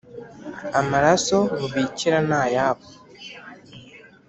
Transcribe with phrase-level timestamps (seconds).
[0.79, 2.85] amaraso bubikira ni ayabo,